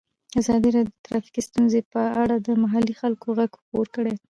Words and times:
ازادي 0.41 0.69
راډیو 0.75 0.93
د 0.97 0.99
ټرافیکي 1.05 1.41
ستونزې 1.47 1.81
په 1.91 2.01
اړه 2.21 2.35
د 2.39 2.47
محلي 2.63 2.93
خلکو 3.01 3.27
غږ 3.37 3.51
خپور 3.61 3.85
کړی. 3.95 4.13